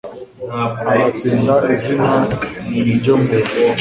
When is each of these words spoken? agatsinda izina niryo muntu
agatsinda 0.91 1.53
izina 1.75 2.11
niryo 2.69 3.13
muntu 3.23 3.53